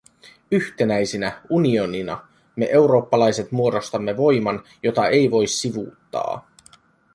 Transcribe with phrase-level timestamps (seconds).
[0.51, 6.47] Yhtenäisinä, unionina, me eurooppalaiset muodostamme voiman, jota ei voi sivuuttaa.